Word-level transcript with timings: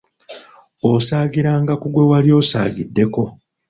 Osaagiranga 0.91 1.73
ku 1.81 1.87
gwe 1.93 2.03
wali 2.11 2.29
osaagiddeko. 2.39 3.21